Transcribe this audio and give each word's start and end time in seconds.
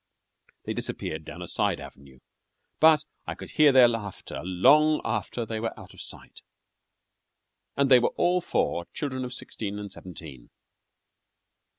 They 0.63 0.73
disappeared 0.73 1.25
down 1.25 1.43
a 1.43 1.47
side 1.47 1.79
avenue, 1.79 2.21
but 2.79 3.05
I 3.27 3.35
could 3.35 3.51
hear 3.51 3.71
their 3.71 3.87
laughter 3.87 4.41
long 4.43 4.99
after 5.05 5.45
they 5.45 5.59
were 5.59 5.79
out 5.79 5.93
of 5.93 6.01
sight. 6.01 6.41
And 7.77 7.91
they 7.91 7.99
were 7.99 8.15
all 8.17 8.41
four 8.41 8.87
children 8.95 9.23
of 9.23 9.31
sixteen 9.31 9.77
and 9.77 9.91
seventeen. 9.91 10.49